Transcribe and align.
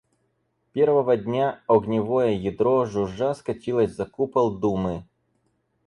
Первого 0.73 1.15
дня 1.15 1.61
огневое 1.67 2.33
ядро 2.35 2.85
жужжа 2.87 3.35
скатилось 3.35 3.93
за 3.93 4.07
купол 4.07 4.51
Думы. 4.57 5.05